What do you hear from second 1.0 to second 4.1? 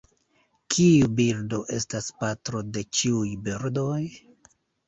birdo estas patro de ĉiuj birdoj?